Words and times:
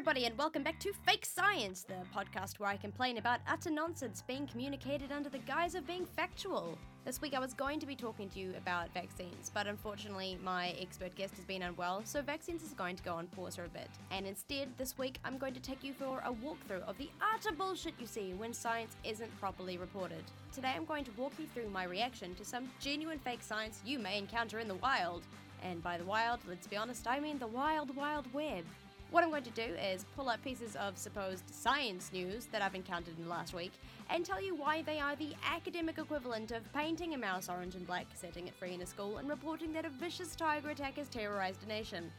everybody, 0.00 0.24
and 0.24 0.38
welcome 0.38 0.62
back 0.62 0.80
to 0.80 0.94
Fake 1.06 1.26
Science, 1.26 1.82
the 1.82 1.92
podcast 2.18 2.58
where 2.58 2.70
I 2.70 2.78
complain 2.78 3.18
about 3.18 3.40
utter 3.46 3.68
nonsense 3.68 4.24
being 4.26 4.46
communicated 4.46 5.12
under 5.12 5.28
the 5.28 5.40
guise 5.40 5.74
of 5.74 5.86
being 5.86 6.06
factual. 6.06 6.78
This 7.04 7.20
week 7.20 7.34
I 7.34 7.38
was 7.38 7.52
going 7.52 7.78
to 7.80 7.86
be 7.86 7.94
talking 7.94 8.30
to 8.30 8.38
you 8.38 8.54
about 8.56 8.94
vaccines, 8.94 9.50
but 9.52 9.66
unfortunately 9.66 10.38
my 10.42 10.70
expert 10.80 11.14
guest 11.16 11.34
has 11.34 11.44
been 11.44 11.64
unwell, 11.64 12.00
so 12.04 12.22
vaccines 12.22 12.62
is 12.62 12.72
going 12.72 12.96
to 12.96 13.02
go 13.02 13.12
on 13.12 13.26
pause 13.26 13.56
for 13.56 13.64
a 13.64 13.68
bit. 13.68 13.90
And 14.10 14.26
instead, 14.26 14.70
this 14.78 14.96
week 14.96 15.18
I'm 15.22 15.36
going 15.36 15.52
to 15.52 15.60
take 15.60 15.84
you 15.84 15.92
for 15.92 16.20
a 16.20 16.32
walkthrough 16.32 16.88
of 16.88 16.96
the 16.96 17.10
utter 17.34 17.54
bullshit 17.54 17.92
you 18.00 18.06
see 18.06 18.32
when 18.32 18.54
science 18.54 18.96
isn't 19.04 19.38
properly 19.38 19.76
reported. 19.76 20.24
Today 20.54 20.72
I'm 20.74 20.86
going 20.86 21.04
to 21.04 21.12
walk 21.18 21.34
you 21.38 21.46
through 21.52 21.68
my 21.68 21.84
reaction 21.84 22.34
to 22.36 22.44
some 22.46 22.70
genuine 22.80 23.18
fake 23.18 23.42
science 23.42 23.82
you 23.84 23.98
may 23.98 24.16
encounter 24.16 24.60
in 24.60 24.68
the 24.68 24.76
wild. 24.76 25.24
And 25.62 25.82
by 25.82 25.98
the 25.98 26.04
wild, 26.04 26.40
let's 26.48 26.66
be 26.66 26.78
honest, 26.78 27.06
I 27.06 27.20
mean 27.20 27.38
the 27.38 27.46
wild, 27.46 27.94
wild 27.94 28.32
web. 28.32 28.64
What 29.10 29.24
I'm 29.24 29.30
going 29.30 29.42
to 29.42 29.50
do 29.50 29.74
is 29.74 30.04
pull 30.14 30.28
up 30.28 30.42
pieces 30.44 30.76
of 30.76 30.96
supposed 30.96 31.42
science 31.52 32.12
news 32.12 32.46
that 32.52 32.62
I've 32.62 32.76
encountered 32.76 33.18
in 33.18 33.24
the 33.24 33.30
last 33.30 33.52
week 33.52 33.72
and 34.08 34.24
tell 34.24 34.40
you 34.40 34.54
why 34.54 34.82
they 34.82 35.00
are 35.00 35.16
the 35.16 35.34
academic 35.44 35.98
equivalent 35.98 36.52
of 36.52 36.72
painting 36.72 37.14
a 37.14 37.18
mouse 37.18 37.48
orange 37.48 37.74
and 37.74 37.84
black, 37.84 38.06
setting 38.14 38.46
it 38.46 38.54
free 38.54 38.72
in 38.72 38.80
a 38.82 38.86
school, 38.86 39.18
and 39.18 39.28
reporting 39.28 39.72
that 39.72 39.84
a 39.84 39.88
vicious 39.88 40.36
tiger 40.36 40.70
attack 40.70 40.96
has 40.96 41.08
terrorized 41.08 41.64
a 41.64 41.66
nation. 41.66 42.12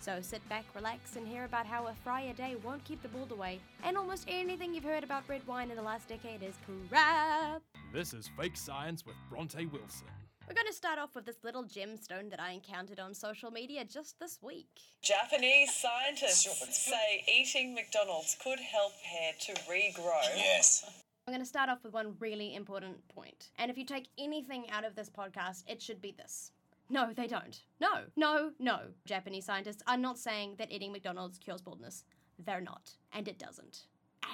So 0.00 0.18
sit 0.22 0.46
back, 0.48 0.64
relax, 0.74 1.14
and 1.14 1.26
hear 1.28 1.44
about 1.44 1.66
how 1.66 1.86
a 1.86 1.94
fry 2.02 2.22
a 2.22 2.34
day 2.34 2.56
won't 2.64 2.82
keep 2.82 3.00
the 3.00 3.08
bald 3.08 3.30
away, 3.30 3.60
and 3.84 3.96
almost 3.96 4.24
anything 4.26 4.74
you've 4.74 4.82
heard 4.82 5.04
about 5.04 5.22
red 5.28 5.46
wine 5.46 5.70
in 5.70 5.76
the 5.76 5.82
last 5.82 6.08
decade 6.08 6.42
is 6.42 6.54
crap. 6.88 7.62
This 7.92 8.12
is 8.12 8.28
Fake 8.36 8.56
Science 8.56 9.06
with 9.06 9.14
Bronte 9.30 9.66
Wilson. 9.66 10.08
We're 10.50 10.54
going 10.54 10.66
to 10.66 10.72
start 10.72 10.98
off 10.98 11.14
with 11.14 11.26
this 11.26 11.44
little 11.44 11.62
gemstone 11.62 12.28
that 12.30 12.40
I 12.40 12.50
encountered 12.50 12.98
on 12.98 13.14
social 13.14 13.52
media 13.52 13.84
just 13.84 14.18
this 14.18 14.40
week. 14.42 14.66
Japanese 15.00 15.72
scientists 15.72 16.48
say 16.76 17.24
eating 17.32 17.72
McDonald's 17.72 18.36
could 18.42 18.58
help 18.58 18.90
hair 19.00 19.30
to 19.42 19.52
regrow. 19.70 20.20
Yes. 20.34 20.90
I'm 21.28 21.32
going 21.32 21.40
to 21.40 21.46
start 21.46 21.70
off 21.70 21.84
with 21.84 21.92
one 21.92 22.16
really 22.18 22.56
important 22.56 22.96
point. 23.06 23.50
And 23.60 23.70
if 23.70 23.78
you 23.78 23.84
take 23.84 24.08
anything 24.18 24.68
out 24.72 24.84
of 24.84 24.96
this 24.96 25.08
podcast, 25.08 25.62
it 25.68 25.80
should 25.80 26.02
be 26.02 26.16
this. 26.18 26.50
No, 26.88 27.12
they 27.14 27.28
don't. 27.28 27.62
No, 27.80 28.06
no, 28.16 28.50
no. 28.58 28.80
Japanese 29.06 29.46
scientists 29.46 29.84
are 29.86 29.96
not 29.96 30.18
saying 30.18 30.56
that 30.58 30.72
eating 30.72 30.90
McDonald's 30.90 31.38
cures 31.38 31.62
baldness. 31.62 32.02
They're 32.44 32.60
not. 32.60 32.90
And 33.12 33.28
it 33.28 33.38
doesn't. 33.38 33.84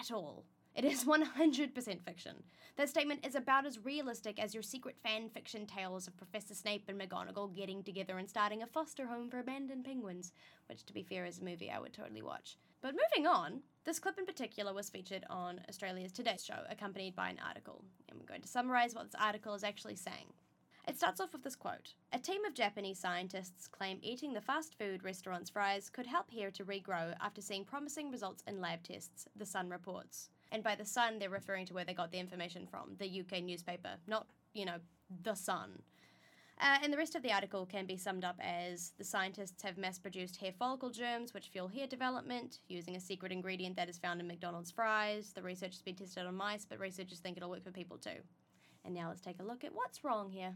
At 0.00 0.10
all. 0.10 0.46
It 0.76 0.84
is 0.84 1.04
100% 1.06 2.04
fiction. 2.04 2.42
That 2.76 2.90
statement 2.90 3.26
is 3.26 3.34
about 3.34 3.64
as 3.64 3.82
realistic 3.82 4.38
as 4.38 4.52
your 4.52 4.62
secret 4.62 4.96
fan 5.02 5.30
fiction 5.30 5.64
tales 5.64 6.06
of 6.06 6.18
Professor 6.18 6.54
Snape 6.54 6.84
and 6.88 7.00
McGonagall 7.00 7.56
getting 7.56 7.82
together 7.82 8.18
and 8.18 8.28
starting 8.28 8.62
a 8.62 8.66
foster 8.66 9.06
home 9.06 9.30
for 9.30 9.38
abandoned 9.38 9.86
penguins, 9.86 10.32
which, 10.68 10.84
to 10.84 10.92
be 10.92 11.02
fair, 11.02 11.24
is 11.24 11.38
a 11.38 11.44
movie 11.44 11.70
I 11.70 11.78
would 11.78 11.94
totally 11.94 12.20
watch. 12.20 12.58
But 12.82 12.94
moving 12.94 13.26
on, 13.26 13.62
this 13.86 13.98
clip 13.98 14.18
in 14.18 14.26
particular 14.26 14.74
was 14.74 14.90
featured 14.90 15.24
on 15.30 15.62
Australia's 15.66 16.12
Today 16.12 16.36
Show, 16.38 16.60
accompanied 16.68 17.16
by 17.16 17.30
an 17.30 17.40
article. 17.48 17.82
And 18.10 18.20
we're 18.20 18.26
going 18.26 18.42
to 18.42 18.48
summarise 18.48 18.94
what 18.94 19.04
this 19.04 19.18
article 19.18 19.54
is 19.54 19.64
actually 19.64 19.96
saying. 19.96 20.26
It 20.86 20.98
starts 20.98 21.22
off 21.22 21.32
with 21.32 21.42
this 21.42 21.56
quote 21.56 21.94
A 22.12 22.18
team 22.18 22.44
of 22.44 22.52
Japanese 22.52 22.98
scientists 22.98 23.66
claim 23.66 23.98
eating 24.02 24.34
the 24.34 24.42
fast 24.42 24.76
food 24.78 25.04
restaurant's 25.04 25.48
fries 25.48 25.88
could 25.88 26.06
help 26.06 26.30
hair 26.30 26.50
to 26.50 26.66
regrow 26.66 27.14
after 27.22 27.40
seeing 27.40 27.64
promising 27.64 28.10
results 28.10 28.44
in 28.46 28.60
lab 28.60 28.82
tests, 28.82 29.26
The 29.34 29.46
Sun 29.46 29.70
reports. 29.70 30.28
And 30.52 30.62
by 30.62 30.74
The 30.74 30.84
Sun, 30.84 31.18
they're 31.18 31.30
referring 31.30 31.66
to 31.66 31.74
where 31.74 31.84
they 31.84 31.94
got 31.94 32.12
the 32.12 32.18
information 32.18 32.66
from, 32.66 32.96
the 32.98 33.20
UK 33.20 33.42
newspaper, 33.42 33.96
not, 34.06 34.26
you 34.54 34.64
know, 34.64 34.78
The 35.22 35.34
Sun. 35.34 35.82
Uh, 36.58 36.78
and 36.82 36.90
the 36.90 36.96
rest 36.96 37.14
of 37.14 37.22
the 37.22 37.32
article 37.32 37.66
can 37.66 37.84
be 37.84 37.98
summed 37.98 38.24
up 38.24 38.36
as 38.40 38.92
the 38.96 39.04
scientists 39.04 39.62
have 39.62 39.76
mass 39.76 39.98
produced 39.98 40.36
hair 40.36 40.52
follicle 40.58 40.88
germs 40.88 41.34
which 41.34 41.48
fuel 41.48 41.68
hair 41.68 41.86
development 41.86 42.60
using 42.68 42.96
a 42.96 43.00
secret 43.00 43.30
ingredient 43.30 43.76
that 43.76 43.90
is 43.90 43.98
found 43.98 44.20
in 44.20 44.26
McDonald's 44.26 44.70
fries. 44.70 45.32
The 45.34 45.42
research 45.42 45.72
has 45.72 45.82
been 45.82 45.96
tested 45.96 46.24
on 46.24 46.34
mice, 46.34 46.64
but 46.64 46.78
researchers 46.80 47.18
think 47.18 47.36
it'll 47.36 47.50
work 47.50 47.62
for 47.62 47.72
people 47.72 47.98
too. 47.98 48.22
And 48.86 48.94
now 48.94 49.08
let's 49.08 49.20
take 49.20 49.40
a 49.40 49.42
look 49.42 49.64
at 49.64 49.74
what's 49.74 50.02
wrong 50.02 50.30
here. 50.30 50.54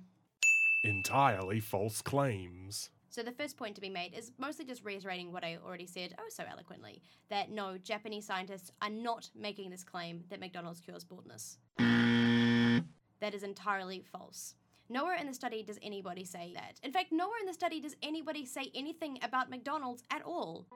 Entirely 0.84 1.60
false 1.60 2.00
claims. 2.00 2.88
So 3.12 3.24
the 3.24 3.32
first 3.32 3.56
point 3.56 3.74
to 3.74 3.80
be 3.80 3.88
made 3.88 4.14
is 4.14 4.30
mostly 4.38 4.64
just 4.64 4.84
reiterating 4.84 5.32
what 5.32 5.42
I 5.42 5.58
already 5.66 5.86
said 5.86 6.14
oh 6.20 6.28
so 6.28 6.44
eloquently 6.48 7.02
that 7.28 7.50
no, 7.50 7.76
Japanese 7.76 8.24
scientists 8.24 8.70
are 8.80 8.88
not 8.88 9.28
making 9.34 9.70
this 9.70 9.82
claim 9.82 10.22
that 10.30 10.38
McDonald's 10.38 10.80
cures 10.80 11.02
baldness. 11.02 11.58
That 11.78 13.34
is 13.34 13.42
entirely 13.42 14.04
false. 14.12 14.54
Nowhere 14.88 15.16
in 15.16 15.26
the 15.26 15.34
study 15.34 15.62
does 15.64 15.78
anybody 15.82 16.24
say 16.24 16.52
that. 16.54 16.78
In 16.84 16.92
fact, 16.92 17.10
nowhere 17.10 17.38
in 17.40 17.46
the 17.46 17.52
study 17.52 17.80
does 17.80 17.96
anybody 18.02 18.46
say 18.46 18.70
anything 18.74 19.18
about 19.22 19.50
McDonald's 19.50 20.02
at 20.10 20.22
all. 20.22 20.66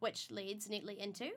Which 0.00 0.30
leads 0.30 0.68
neatly 0.68 1.00
into 1.00 1.30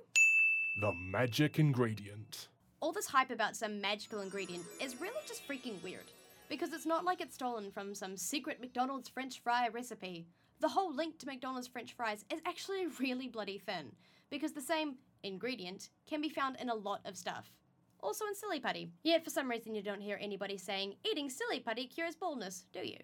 The 0.82 0.92
magic 0.94 1.58
ingredient. 1.58 2.50
all 2.82 2.92
this 2.92 3.08
hype 3.08 3.32
about 3.32 3.56
some 3.56 3.80
magical 3.80 4.20
ingredient 4.20 4.64
is 4.82 5.00
really 5.00 5.20
just 5.26 5.48
freaking 5.48 5.82
weird. 5.82 6.12
Because 6.54 6.72
it's 6.72 6.86
not 6.86 7.04
like 7.04 7.20
it's 7.20 7.34
stolen 7.34 7.72
from 7.72 7.96
some 7.96 8.16
secret 8.16 8.62
McDonald's 8.62 9.10
French 9.10 9.42
fry 9.42 9.70
recipe. 9.70 10.28
The 10.60 10.68
whole 10.68 10.94
link 10.94 11.18
to 11.18 11.26
McDonald's 11.26 11.68
French 11.68 11.94
fries 11.94 12.26
is 12.32 12.42
actually 12.46 12.86
really 13.00 13.28
bloody 13.28 13.58
thin, 13.58 13.92
because 14.30 14.52
the 14.52 14.62
same 14.62 14.98
ingredient 15.24 15.90
can 16.08 16.22
be 16.22 16.30
found 16.30 16.58
in 16.62 16.70
a 16.70 16.76
lot 16.76 17.02
of 17.06 17.18
stuff. 17.18 17.52
Also 18.02 18.28
in 18.28 18.36
silly 18.36 18.60
putty. 18.60 18.92
Yet 19.02 19.24
for 19.24 19.32
some 19.32 19.50
reason 19.50 19.74
you 19.74 19.82
don't 19.82 20.00
hear 20.00 20.20
anybody 20.22 20.56
saying, 20.60 20.94
eating 21.04 21.28
silly 21.28 21.60
putty 21.60 21.88
cures 21.88 22.16
baldness, 22.16 22.66
do 22.72 22.82
you? 22.88 23.00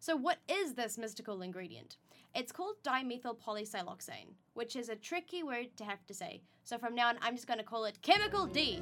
So, 0.00 0.16
what 0.16 0.38
is 0.48 0.74
this 0.74 0.98
mystical 0.98 1.42
ingredient? 1.42 1.96
It's 2.34 2.50
called 2.50 2.82
dimethyl 2.82 3.36
polysiloxane, 3.38 4.34
which 4.54 4.74
is 4.74 4.88
a 4.88 4.96
tricky 4.96 5.44
word 5.44 5.76
to 5.76 5.84
have 5.84 6.04
to 6.06 6.12
say. 6.12 6.42
So, 6.64 6.76
from 6.76 6.96
now 6.96 7.10
on, 7.10 7.18
I'm 7.22 7.36
just 7.36 7.46
going 7.46 7.60
to 7.60 7.64
call 7.64 7.84
it 7.84 8.02
Chemical 8.02 8.46
D. 8.46 8.80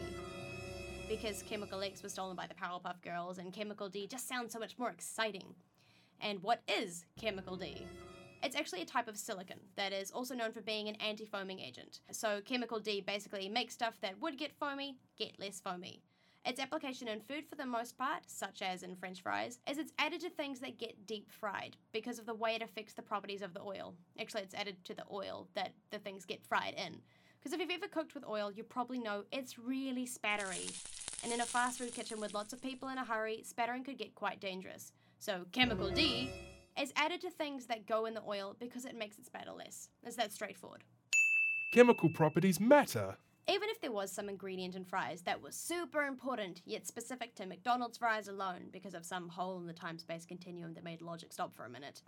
Because 1.10 1.43
Chemical 1.43 1.82
X 1.82 2.04
was 2.04 2.12
stolen 2.12 2.37
by 2.37 2.47
the 2.47 2.54
Powerpuff 2.54 3.03
Girls, 3.03 3.38
and 3.38 3.53
Chemical 3.53 3.88
D 3.88 4.06
just 4.06 4.28
sounds 4.28 4.53
so 4.53 4.60
much 4.60 4.78
more 4.78 4.91
exciting. 4.91 5.56
And 6.21 6.41
what 6.41 6.62
is 6.69 7.04
Chemical 7.21 7.56
D? 7.56 7.84
It's 8.44 8.54
actually 8.54 8.82
a 8.82 8.87
type 8.87 9.09
of 9.09 9.16
silicon 9.16 9.59
that 9.75 9.93
is 9.93 10.12
also 10.12 10.37
known 10.37 10.53
for 10.53 10.60
being 10.60 10.88
an 10.88 10.94
anti 11.04 11.25
foaming 11.25 11.59
agent. 11.59 11.98
So, 12.12 12.41
Chemical 12.44 12.78
D 12.78 13.00
basically 13.00 13.48
makes 13.48 13.75
stuff 13.75 13.94
that 14.03 14.21
would 14.21 14.38
get 14.38 14.53
foamy 14.53 14.98
get 15.19 15.37
less 15.41 15.60
foamy. 15.60 16.00
Its 16.47 16.60
application 16.60 17.09
in 17.09 17.21
food 17.21 17.44
for 17.44 17.56
the 17.56 17.66
most 17.66 17.98
part, 17.98 18.22
such 18.28 18.62
as 18.62 18.84
in 18.84 18.94
french 18.94 19.21
fries, 19.21 19.59
is 19.69 19.78
it's 19.78 19.92
added 19.98 20.21
to 20.21 20.31
things 20.31 20.60
that 20.60 20.78
get 20.78 21.09
deep 21.09 21.32
fried 21.32 21.77
because 21.92 22.21
of 22.21 22.27
the 22.27 22.34
way 22.34 22.54
it 22.54 22.62
affects 22.62 22.94
the 22.94 23.03
properties 23.03 23.42
of 23.42 23.53
the 23.53 23.60
oil. 23.60 23.94
Actually, 24.21 24.42
it's 24.42 24.54
added 24.54 24.77
to 24.84 24.94
the 24.94 25.04
oil 25.10 25.48
that 25.54 25.72
the 25.91 25.98
things 25.98 26.25
get 26.25 26.47
fried 26.47 26.75
in. 26.75 27.03
Because 27.41 27.55
if 27.55 27.61
you've 27.61 27.71
ever 27.71 27.89
cooked 27.89 28.15
with 28.15 28.25
oil, 28.28 28.53
you 28.53 28.62
probably 28.62 28.99
know 28.99 29.25
it's 29.33 29.59
really 29.59 30.06
spattery. 30.06 30.71
And 31.25 31.33
in 31.33 31.41
a 31.41 31.47
fast 31.47 31.78
food 31.78 31.95
kitchen 31.95 32.21
with 32.21 32.34
lots 32.34 32.53
of 32.53 32.61
people 32.61 32.89
in 32.91 32.99
a 32.99 33.05
hurry, 33.05 33.43
spattering 33.45 33.83
could 33.83 33.99
get 33.99 34.15
quite 34.15 34.41
dangerous. 34.41 34.93
So, 35.19 35.47
chemical 35.53 35.91
D 35.91 36.31
is 36.78 36.93
added 36.97 37.21
to 37.23 37.31
things 37.31 37.67
that 37.67 37.87
go 37.87 38.06
in 38.06 38.15
the 38.15 38.23
oil 38.27 38.56
because 38.59 38.84
it 38.84 38.97
makes 38.97 39.19
it 39.19 39.27
spatter 39.27 39.53
less. 39.53 39.89
Is 40.06 40.17
that 40.17 40.33
straightforward. 40.33 40.84
Chemical 41.73 42.11
properties 42.11 42.61
matter. 42.61 43.17
Even 43.49 43.69
if 43.71 43.81
there 43.81 43.93
was 43.93 44.12
some 44.12 44.28
ingredient 44.28 44.77
in 44.77 44.84
fries 44.84 45.22
that 45.22 45.41
was 45.43 45.57
super 45.57 46.03
important, 46.03 46.62
yet 46.67 46.87
specific 46.87 47.34
to 47.34 47.47
McDonald's 47.47 47.99
fries 47.99 48.28
alone 48.28 48.69
because 48.71 48.95
of 48.95 49.05
some 49.05 49.28
hole 49.28 49.59
in 49.59 49.67
the 49.67 49.72
time 49.72 49.99
space 49.99 50.27
continuum 50.27 50.75
that 50.75 50.84
made 50.84 51.01
logic 51.01 51.33
stop 51.33 51.55
for 51.55 51.65
a 51.65 51.71
minute. 51.71 52.03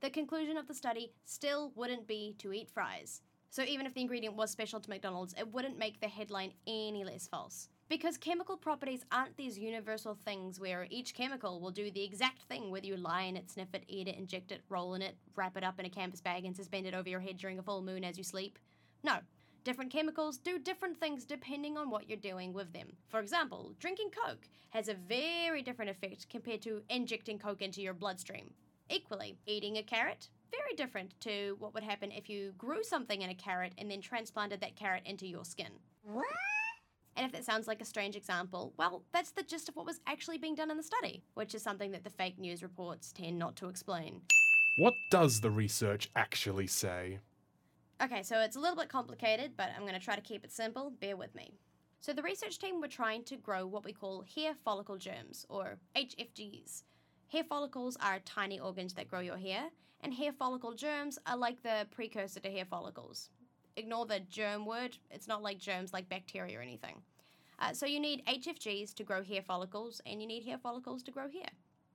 The 0.00 0.10
conclusion 0.10 0.56
of 0.56 0.68
the 0.68 0.74
study 0.74 1.12
still 1.24 1.72
wouldn't 1.74 2.06
be 2.06 2.34
to 2.38 2.52
eat 2.52 2.70
fries. 2.70 3.22
So 3.56 3.62
even 3.62 3.86
if 3.86 3.94
the 3.94 4.02
ingredient 4.02 4.36
was 4.36 4.50
special 4.50 4.80
to 4.80 4.90
McDonald's, 4.90 5.34
it 5.38 5.50
wouldn't 5.50 5.78
make 5.78 5.98
the 5.98 6.08
headline 6.08 6.52
any 6.66 7.04
less 7.04 7.26
false. 7.26 7.70
Because 7.88 8.18
chemical 8.18 8.58
properties 8.58 9.06
aren't 9.10 9.34
these 9.38 9.58
universal 9.58 10.18
things 10.26 10.60
where 10.60 10.86
each 10.90 11.14
chemical 11.14 11.58
will 11.58 11.70
do 11.70 11.90
the 11.90 12.04
exact 12.04 12.42
thing 12.42 12.70
whether 12.70 12.84
you 12.84 12.98
lie 12.98 13.22
in 13.22 13.34
it, 13.34 13.50
sniff 13.50 13.68
it, 13.72 13.84
eat 13.88 14.08
it, 14.08 14.18
inject 14.18 14.52
it, 14.52 14.60
roll 14.68 14.92
in 14.92 15.00
it, 15.00 15.16
wrap 15.36 15.56
it 15.56 15.64
up 15.64 15.80
in 15.80 15.86
a 15.86 15.88
canvas 15.88 16.20
bag, 16.20 16.44
and 16.44 16.54
suspend 16.54 16.86
it 16.86 16.92
over 16.92 17.08
your 17.08 17.20
head 17.20 17.38
during 17.38 17.58
a 17.58 17.62
full 17.62 17.80
moon 17.80 18.04
as 18.04 18.18
you 18.18 18.24
sleep. 18.24 18.58
No. 19.02 19.20
Different 19.64 19.90
chemicals 19.90 20.36
do 20.36 20.58
different 20.58 21.00
things 21.00 21.24
depending 21.24 21.78
on 21.78 21.88
what 21.88 22.10
you're 22.10 22.18
doing 22.18 22.52
with 22.52 22.74
them. 22.74 22.88
For 23.08 23.20
example, 23.20 23.72
drinking 23.80 24.10
Coke 24.22 24.50
has 24.68 24.88
a 24.88 24.94
very 25.08 25.62
different 25.62 25.90
effect 25.90 26.28
compared 26.28 26.60
to 26.60 26.82
injecting 26.90 27.38
Coke 27.38 27.62
into 27.62 27.80
your 27.80 27.94
bloodstream. 27.94 28.52
Equally, 28.90 29.38
eating 29.46 29.78
a 29.78 29.82
carrot, 29.82 30.28
very 30.50 30.74
different 30.76 31.18
to 31.20 31.56
what 31.58 31.74
would 31.74 31.82
happen 31.82 32.10
if 32.12 32.28
you 32.28 32.52
grew 32.58 32.82
something 32.82 33.22
in 33.22 33.30
a 33.30 33.34
carrot 33.34 33.72
and 33.78 33.90
then 33.90 34.00
transplanted 34.00 34.60
that 34.60 34.76
carrot 34.76 35.02
into 35.04 35.26
your 35.26 35.44
skin. 35.44 35.72
What? 36.02 36.26
And 37.16 37.24
if 37.24 37.32
that 37.32 37.44
sounds 37.44 37.66
like 37.66 37.80
a 37.80 37.86
strange 37.86 38.14
example, 38.14 38.74
well, 38.76 39.02
that's 39.12 39.30
the 39.30 39.42
gist 39.42 39.68
of 39.68 39.76
what 39.76 39.86
was 39.86 40.00
actually 40.06 40.38
being 40.38 40.54
done 40.54 40.70
in 40.70 40.76
the 40.76 40.82
study, 40.82 41.22
which 41.34 41.54
is 41.54 41.62
something 41.62 41.90
that 41.92 42.04
the 42.04 42.10
fake 42.10 42.38
news 42.38 42.62
reports 42.62 43.10
tend 43.12 43.38
not 43.38 43.56
to 43.56 43.68
explain. 43.68 44.20
What 44.78 44.94
does 45.10 45.40
the 45.40 45.50
research 45.50 46.10
actually 46.14 46.66
say? 46.66 47.20
Okay, 48.02 48.22
so 48.22 48.40
it's 48.40 48.56
a 48.56 48.60
little 48.60 48.76
bit 48.76 48.90
complicated, 48.90 49.52
but 49.56 49.70
I'm 49.74 49.82
going 49.82 49.94
to 49.94 50.04
try 50.04 50.14
to 50.14 50.20
keep 50.20 50.44
it 50.44 50.52
simple. 50.52 50.92
Bear 51.00 51.16
with 51.16 51.34
me. 51.34 51.54
So, 52.00 52.12
the 52.12 52.22
research 52.22 52.58
team 52.58 52.80
were 52.82 52.88
trying 52.88 53.24
to 53.24 53.36
grow 53.36 53.66
what 53.66 53.84
we 53.84 53.92
call 53.92 54.24
hair 54.34 54.52
follicle 54.64 54.98
germs, 54.98 55.46
or 55.48 55.78
HFGs. 55.96 56.82
Hair 57.32 57.44
follicles 57.44 57.96
are 58.02 58.20
tiny 58.20 58.60
organs 58.60 58.92
that 58.94 59.08
grow 59.08 59.20
your 59.20 59.38
hair, 59.38 59.70
and 60.00 60.14
hair 60.14 60.32
follicle 60.32 60.74
germs 60.74 61.18
are 61.26 61.36
like 61.36 61.62
the 61.62 61.86
precursor 61.90 62.40
to 62.40 62.50
hair 62.50 62.64
follicles. 62.64 63.30
Ignore 63.76 64.06
the 64.06 64.20
germ 64.20 64.64
word, 64.64 64.96
it's 65.10 65.28
not 65.28 65.42
like 65.42 65.58
germs 65.58 65.92
like 65.92 66.08
bacteria 66.08 66.58
or 66.58 66.62
anything. 66.62 67.02
Uh, 67.58 67.72
so 67.72 67.86
you 67.86 68.00
need 68.00 68.24
HFGs 68.26 68.94
to 68.94 69.04
grow 69.04 69.22
hair 69.22 69.42
follicles, 69.42 70.00
and 70.06 70.20
you 70.20 70.26
need 70.26 70.44
hair 70.44 70.58
follicles 70.58 71.02
to 71.04 71.10
grow 71.10 71.28
hair. 71.28 71.48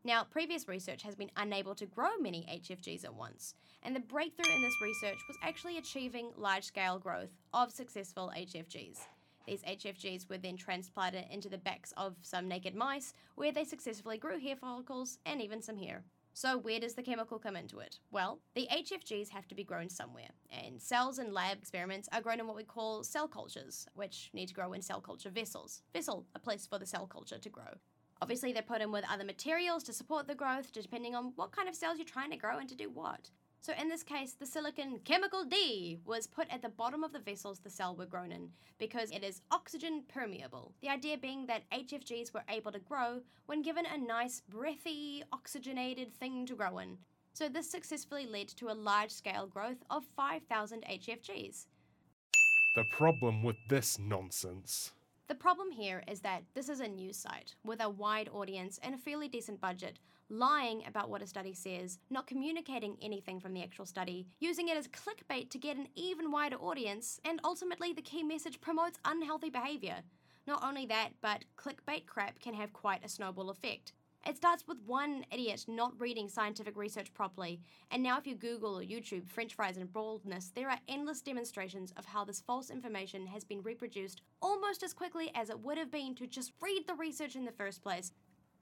Now, 0.04 0.24
previous 0.24 0.68
research 0.68 1.04
has 1.04 1.16
been 1.16 1.30
unable 1.38 1.76
to 1.76 1.86
grow 1.86 2.18
many 2.20 2.46
HFGs 2.52 3.06
at 3.06 3.14
once, 3.14 3.54
and 3.84 3.96
the 3.96 4.00
breakthrough 4.00 4.52
in 4.52 4.62
this 4.62 4.82
research 4.82 5.20
was 5.28 5.38
actually 5.44 5.78
achieving 5.78 6.32
large 6.36 6.64
scale 6.64 6.98
growth 6.98 7.30
of 7.54 7.72
successful 7.72 8.32
HFGs. 8.36 8.98
These 9.46 9.64
HFGs 9.64 10.30
were 10.30 10.38
then 10.38 10.58
transplanted 10.58 11.26
into 11.30 11.50
the 11.50 11.58
backs 11.58 11.94
of 11.98 12.16
some 12.22 12.48
naked 12.48 12.74
mice, 12.74 13.14
where 13.36 13.52
they 13.52 13.64
successfully 13.64 14.18
grew 14.18 14.40
hair 14.40 14.56
follicles 14.56 15.20
and 15.26 15.42
even 15.42 15.62
some 15.62 15.78
hair. 15.78 16.04
So, 16.34 16.58
where 16.58 16.80
does 16.80 16.94
the 16.94 17.04
chemical 17.04 17.40
come 17.40 17.56
into 17.56 17.80
it? 17.80 18.00
Well, 18.10 18.40
the 18.56 18.68
HFGs 18.72 19.30
have 19.30 19.48
to 19.50 19.56
be 19.56 19.64
grown 19.64 19.90
somewhere, 19.90 20.30
and 20.50 20.82
cells 20.82 21.20
in 21.20 21.34
lab 21.34 21.58
experiments 21.58 22.08
are 22.14 22.22
grown 22.22 22.40
in 22.40 22.48
what 22.48 22.56
we 22.56 22.64
call 22.64 23.04
cell 23.04 23.28
cultures, 23.28 23.86
which 23.96 24.30
need 24.34 24.48
to 24.48 24.54
grow 24.54 24.74
in 24.74 24.82
cell 24.82 25.02
culture 25.02 25.30
vessels. 25.30 25.84
Vessel, 25.94 26.26
a 26.34 26.40
place 26.40 26.66
for 26.66 26.80
the 26.80 26.86
cell 26.86 27.06
culture 27.06 27.38
to 27.38 27.50
grow. 27.50 27.78
Obviously, 28.22 28.54
they're 28.54 28.62
put 28.62 28.82
in 28.82 28.92
with 28.92 29.04
other 29.12 29.26
materials 29.26 29.84
to 29.84 29.94
support 29.94 30.28
the 30.28 30.36
growth, 30.36 30.72
depending 30.72 31.16
on 31.16 31.34
what 31.36 31.52
kind 31.52 31.68
of 31.68 31.76
cells 31.76 31.98
you're 31.98 32.06
trying 32.06 32.32
to 32.32 32.38
grow 32.38 32.60
and 32.60 32.70
to 32.70 32.76
do 32.76 32.90
what. 32.90 33.30
So 33.64 33.74
in 33.80 33.90
this 33.90 34.02
case, 34.02 34.34
the 34.34 34.46
silicon 34.48 35.00
chemical 35.06 35.46
D 35.46 36.00
was 36.04 36.26
put 36.26 36.48
at 36.50 36.64
the 36.64 36.70
bottom 36.70 37.04
of 37.04 37.14
the 37.14 37.20
vessels 37.20 37.60
the 37.60 37.70
cell 37.70 37.96
were 37.96 38.08
grown 38.08 38.32
in 38.32 38.50
because 38.80 39.12
it 39.12 39.24
is 39.24 39.44
oxygen 39.52 40.02
permeable. 40.12 40.74
The 40.82 40.90
idea 40.90 41.16
being 41.16 41.46
that 41.46 41.70
HFGs 41.70 42.34
were 42.34 42.44
able 42.50 42.72
to 42.72 42.80
grow 42.80 43.22
when 43.46 43.62
given 43.62 43.86
a 43.86 44.00
nice 44.00 44.42
breathy 44.50 45.24
oxygenated 45.32 46.12
thing 46.12 46.48
to 46.48 46.56
grow 46.56 46.80
in. 46.80 46.98
So 47.34 47.48
this 47.48 47.70
successfully 47.70 48.26
led 48.26 48.48
to 48.48 48.72
a 48.72 48.74
large 48.74 49.12
scale 49.12 49.46
growth 49.46 49.84
of 49.92 50.06
5,000 50.18 50.84
HFGs. 50.90 51.68
The 52.76 52.86
problem 52.92 53.44
with 53.44 53.58
this 53.70 54.00
nonsense. 54.00 54.92
The 55.28 55.36
problem 55.36 55.70
here 55.70 56.04
is 56.08 56.22
that 56.22 56.44
this 56.56 56.68
is 56.68 56.80
a 56.80 56.88
news 56.88 57.18
site 57.18 57.54
with 57.64 57.80
a 57.80 57.90
wide 57.90 58.30
audience 58.34 58.80
and 58.82 58.96
a 58.96 58.98
fairly 58.98 59.28
decent 59.28 59.62
budget, 59.62 60.00
lying 60.32 60.84
about 60.88 61.10
what 61.10 61.22
a 61.22 61.28
study 61.28 61.54
says, 61.54 62.00
not 62.10 62.26
communicating 62.26 62.98
anything 63.02 63.40
from 63.40 63.54
the 63.54 63.62
actual 63.62 63.86
study, 63.86 64.26
using 64.40 64.70
it 64.70 64.78
as 64.78 64.88
clickbait 64.88 65.50
to 65.50 65.58
get 65.58 65.78
an 65.78 65.88
even 65.96 66.32
wider 66.32 66.56
audience, 66.56 67.20
and 67.26 67.42
ultimately 67.44 67.94
the 67.94 68.02
key 68.02 68.24
message 68.24 68.62
promotes 68.62 69.00
unhealthy 69.06 69.50
behavior. 69.50 69.98
Not 70.48 70.64
only 70.64 70.86
that, 70.88 71.10
but 71.22 71.46
clickbait 71.58 72.06
crap 72.08 72.40
can 72.40 72.54
have 72.54 72.74
quite 72.74 73.06
a 73.06 73.10
snowball 73.10 73.50
effect. 73.50 73.94
It 74.26 74.38
starts 74.38 74.68
with 74.68 74.78
one 74.86 75.26
idiot 75.32 75.66
not 75.68 76.00
reading 76.00 76.30
scientific 76.30 76.78
research 76.78 77.12
properly, 77.14 77.60
and 77.90 78.04
now 78.04 78.20
if 78.20 78.28
you 78.28 78.36
Google 78.36 78.80
or 78.80 78.84
YouTube 78.84 79.28
French 79.28 79.56
fries 79.56 79.78
and 79.78 79.92
baldness, 79.92 80.52
there 80.54 80.70
are 80.70 80.80
endless 80.88 81.22
demonstrations 81.22 81.92
of 81.98 82.06
how 82.06 82.24
this 82.24 82.40
false 82.40 82.70
information 82.70 83.26
has 83.26 83.44
been 83.44 83.64
reproduced 83.64 84.22
almost 84.42 84.84
as 84.84 84.94
quickly 84.94 85.32
as 85.34 85.50
it 85.50 85.60
would 85.60 85.78
have 85.78 85.92
been 85.92 86.14
to 86.16 86.28
just 86.28 86.54
read 86.62 86.84
the 86.88 86.94
research 86.96 87.36
in 87.36 87.46
the 87.46 87.52
first 87.52 87.82
place. 87.82 88.12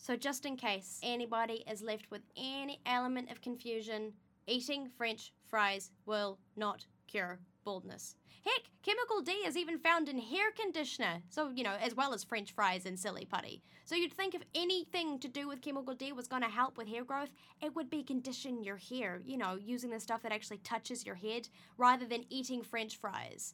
So, 0.01 0.15
just 0.15 0.45
in 0.45 0.55
case 0.55 0.99
anybody 1.03 1.63
is 1.69 1.81
left 1.81 2.09
with 2.09 2.21
any 2.37 2.79
element 2.85 3.29
of 3.29 3.41
confusion, 3.41 4.13
eating 4.47 4.87
French 4.97 5.33
fries 5.45 5.91
will 6.05 6.39
not 6.55 6.85
cure 7.07 7.39
baldness. 7.65 8.15
Heck, 8.45 8.71
chemical 8.81 9.21
D 9.21 9.33
is 9.45 9.57
even 9.57 9.77
found 9.77 10.07
in 10.07 10.17
hair 10.17 10.51
conditioner, 10.57 11.21
so, 11.29 11.49
you 11.49 11.63
know, 11.63 11.75
as 11.81 11.95
well 11.95 12.13
as 12.13 12.23
French 12.23 12.53
fries 12.53 12.85
and 12.85 12.97
silly 12.97 13.25
putty. 13.25 13.61
So, 13.83 13.93
you'd 13.93 14.13
think 14.13 14.33
if 14.33 14.43
anything 14.55 15.19
to 15.19 15.27
do 15.27 15.49
with 15.49 15.61
chemical 15.61 15.93
D 15.93 16.13
was 16.13 16.29
going 16.29 16.43
to 16.43 16.49
help 16.49 16.77
with 16.77 16.87
hair 16.87 17.03
growth, 17.03 17.31
it 17.61 17.75
would 17.75 17.89
be 17.89 18.01
condition 18.01 18.63
your 18.63 18.77
hair, 18.77 19.21
you 19.25 19.37
know, 19.37 19.59
using 19.61 19.89
the 19.89 19.99
stuff 19.99 20.23
that 20.23 20.31
actually 20.31 20.59
touches 20.59 21.05
your 21.05 21.15
head 21.15 21.49
rather 21.77 22.05
than 22.05 22.23
eating 22.29 22.63
French 22.63 22.95
fries. 22.95 23.53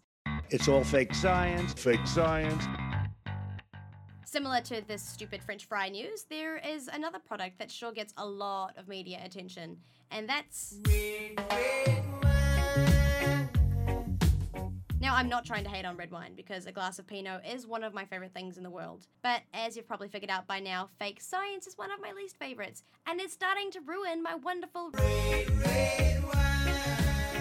It's 0.51 0.67
all 0.67 0.83
fake 0.83 1.15
science, 1.15 1.73
fake 1.73 2.05
science. 2.05 2.65
Similar 4.25 4.61
to 4.61 4.81
this 4.87 5.03
stupid 5.03 5.43
French 5.43 5.65
fry 5.65 5.87
news, 5.87 6.25
there 6.29 6.57
is 6.57 6.89
another 6.91 7.19
product 7.19 7.59
that 7.59 7.69
sure 7.71 7.91
gets 7.91 8.11
a 8.17 8.25
lot 8.25 8.75
of 8.75 8.87
media 8.87 9.21
attention, 9.23 9.77
and 10.09 10.27
that's. 10.27 10.79
Now, 14.99 15.15
I'm 15.15 15.29
not 15.29 15.45
trying 15.45 15.63
to 15.63 15.69
hate 15.69 15.85
on 15.85 15.95
red 15.95 16.09
wine 16.09 16.33
because 16.35 16.65
a 16.65 16.71
glass 16.71 16.97
of 16.97 17.05
Pinot 17.05 17.43
is 17.45 17.67
one 17.67 17.83
of 17.83 17.93
my 17.93 18.05
favorite 18.05 18.33
things 18.33 18.57
in 18.57 18.63
the 18.63 18.69
world. 18.71 19.05
But 19.21 19.41
as 19.53 19.77
you've 19.77 19.87
probably 19.87 20.07
figured 20.07 20.31
out 20.31 20.47
by 20.47 20.59
now, 20.59 20.89
fake 20.97 21.21
science 21.21 21.67
is 21.67 21.77
one 21.77 21.91
of 21.91 22.01
my 22.01 22.11
least 22.11 22.37
favorites, 22.37 22.83
and 23.05 23.21
it's 23.21 23.33
starting 23.33 23.69
to 23.71 23.81
ruin 23.81 24.23
my 24.23 24.33
wonderful. 24.33 24.89
Red, 24.91 25.49
red 25.51 26.23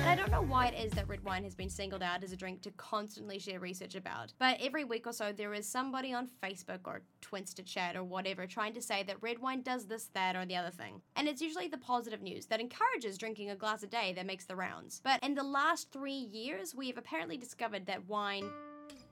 and 0.05 0.11
I 0.11 0.17
don't 0.17 0.31
know 0.31 0.43
why 0.43 0.67
it 0.67 0.85
is 0.85 0.93
that 0.93 1.09
red 1.09 1.25
wine 1.25 1.45
has 1.45 1.55
been 1.55 1.71
singled 1.71 2.03
out 2.03 2.23
as 2.23 2.31
a 2.31 2.37
drink 2.37 2.61
to 2.61 2.71
constantly 2.73 3.39
share 3.39 3.59
research 3.59 3.95
about. 3.95 4.35
But 4.39 4.59
every 4.61 4.85
week 4.85 5.07
or 5.07 5.15
so, 5.15 5.33
there 5.33 5.55
is 5.55 5.67
somebody 5.67 6.13
on 6.13 6.29
Facebook 6.43 6.81
or 6.85 7.01
Twinsta 7.23 7.65
chat 7.65 7.97
or 7.97 8.05
whatever 8.05 8.47
trying 8.47 8.75
to 8.75 8.83
say 8.83 9.03
that 9.05 9.23
red 9.23 9.39
wine 9.39 9.63
does 9.63 9.87
this, 9.87 10.11
that, 10.13 10.37
or 10.37 10.45
the 10.45 10.57
other 10.57 10.71
thing. 10.71 11.01
And 11.17 11.27
it's 11.27 11.41
usually 11.41 11.69
the 11.69 11.79
positive 11.79 12.21
news 12.21 12.45
that 12.47 12.61
encourages 12.61 13.17
drinking 13.17 13.49
a 13.49 13.57
glass 13.57 13.83
a 13.83 13.87
day 13.87 14.13
that 14.13 14.27
makes 14.27 14.45
the 14.45 14.57
rounds. 14.57 15.01
But 15.03 15.25
in 15.25 15.35
the 15.35 15.43
last 15.43 15.91
three 15.91 16.13
years, 16.13 16.75
we 16.75 16.89
have 16.89 16.99
apparently 16.99 17.39
discovered 17.39 17.87
that 17.87 18.07
wine 18.07 18.51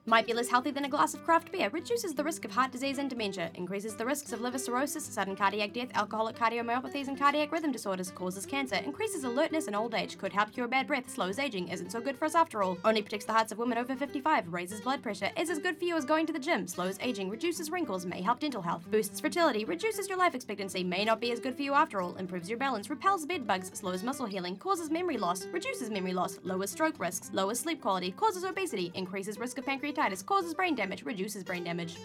might 0.05 0.27
be 0.27 0.33
less 0.33 0.49
healthy 0.49 0.69
than 0.69 0.83
a 0.83 0.89
glass 0.89 1.13
of 1.13 1.23
craft 1.23 1.49
beer, 1.51 1.69
reduces 1.71 2.13
the 2.13 2.23
risk 2.23 2.43
of 2.43 2.51
heart 2.51 2.71
disease 2.71 2.97
and 2.97 3.09
dementia, 3.09 3.49
increases 3.55 3.95
the 3.95 4.05
risks 4.05 4.33
of 4.33 4.41
liver 4.41 4.57
cirrhosis, 4.57 5.05
sudden 5.05 5.35
cardiac 5.35 5.71
death, 5.71 5.87
alcoholic 5.93 6.35
cardiomyopathies, 6.35 7.07
and 7.07 7.17
cardiac 7.17 7.51
rhythm 7.53 7.71
disorders, 7.71 8.11
causes 8.11 8.45
cancer, 8.45 8.75
increases 8.75 9.23
alertness 9.23 9.67
in 9.67 9.75
old 9.75 9.93
age, 9.93 10.17
could 10.17 10.33
help 10.33 10.51
cure 10.51 10.67
bad 10.67 10.87
breath, 10.87 11.09
slows 11.09 11.39
aging, 11.39 11.69
isn't 11.69 11.91
so 11.91 12.01
good 12.01 12.17
for 12.17 12.25
us 12.25 12.35
after 12.35 12.61
all, 12.61 12.77
only 12.83 13.01
protects 13.01 13.25
the 13.25 13.31
hearts 13.31 13.53
of 13.53 13.57
women 13.57 13.77
over 13.77 13.95
55, 13.95 14.51
raises 14.51 14.81
blood 14.81 15.01
pressure, 15.01 15.31
is 15.37 15.49
as 15.49 15.59
good 15.59 15.77
for 15.77 15.85
you 15.85 15.95
as 15.95 16.03
going 16.03 16.25
to 16.25 16.33
the 16.33 16.39
gym, 16.39 16.67
slows 16.67 16.97
aging, 16.99 17.29
reduces 17.29 17.71
wrinkles, 17.71 18.05
may 18.05 18.21
help 18.21 18.41
dental 18.41 18.61
health, 18.61 18.83
boosts 18.91 19.21
fertility, 19.21 19.63
reduces 19.63 20.09
your 20.09 20.17
life 20.17 20.35
expectancy, 20.35 20.83
may 20.83 21.05
not 21.05 21.21
be 21.21 21.31
as 21.31 21.39
good 21.39 21.55
for 21.55 21.61
you 21.61 21.73
after 21.73 22.01
all, 22.01 22.15
improves 22.15 22.49
your 22.49 22.59
balance, 22.59 22.89
repels 22.89 23.25
bed 23.25 23.47
bugs, 23.47 23.71
slows 23.73 24.03
muscle 24.03 24.25
healing, 24.25 24.57
causes 24.57 24.89
memory 24.89 25.17
loss, 25.17 25.45
reduces 25.47 25.89
memory 25.89 26.13
loss, 26.13 26.39
lowers 26.43 26.71
stroke 26.71 26.99
risks, 26.99 27.29
lowers 27.31 27.61
sleep 27.61 27.81
quality, 27.81 28.11
causes 28.11 28.43
obesity, 28.43 28.91
increases 28.95 29.39
risk 29.39 29.57
of 29.57 29.65
pancreatitis, 29.65 29.92
causes 29.95 30.53
brain 30.53 30.75
brain 30.75 30.75
damage 30.75 31.03
reduces 31.03 31.43
brain 31.43 31.63
damage. 31.63 31.97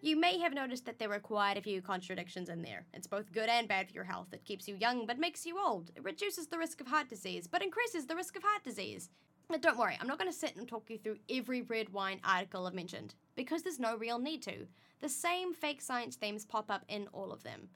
You 0.00 0.18
may 0.18 0.38
have 0.38 0.54
noticed 0.54 0.84
that 0.86 0.98
there 0.98 1.08
were 1.08 1.18
quite 1.18 1.56
a 1.56 1.62
few 1.62 1.80
contradictions 1.80 2.48
in 2.48 2.62
there. 2.62 2.86
It's 2.94 3.06
both 3.06 3.32
good 3.32 3.48
and 3.48 3.68
bad 3.68 3.88
for 3.88 3.94
your 3.94 4.04
health. 4.04 4.28
It 4.32 4.44
keeps 4.44 4.66
you 4.68 4.76
young 4.76 5.06
but 5.06 5.18
makes 5.18 5.46
you 5.46 5.58
old. 5.58 5.90
It 5.96 6.04
reduces 6.04 6.46
the 6.48 6.58
risk 6.58 6.80
of 6.80 6.86
heart 6.86 7.08
disease 7.08 7.46
but 7.46 7.62
increases 7.62 8.06
the 8.06 8.16
risk 8.16 8.36
of 8.36 8.42
heart 8.42 8.64
disease. 8.64 9.10
But 9.48 9.62
don't 9.62 9.78
worry, 9.78 9.96
I'm 10.00 10.08
not 10.08 10.18
going 10.18 10.30
to 10.30 10.36
sit 10.36 10.56
and 10.56 10.66
talk 10.66 10.90
you 10.90 10.98
through 10.98 11.18
every 11.30 11.62
red 11.62 11.92
wine 11.92 12.20
article 12.24 12.66
I've 12.66 12.74
mentioned, 12.74 13.14
because 13.36 13.62
there's 13.62 13.78
no 13.78 13.96
real 13.96 14.18
need 14.18 14.42
to. 14.42 14.66
The 15.00 15.08
same 15.08 15.54
fake 15.54 15.80
science 15.80 16.16
themes 16.16 16.44
pop 16.44 16.70
up 16.70 16.84
in 16.88 17.06
all 17.12 17.30
of 17.30 17.44
them. 17.44 17.68